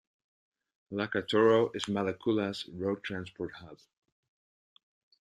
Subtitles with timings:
[0.91, 3.77] Lakatoro is Malekula's road transport hub.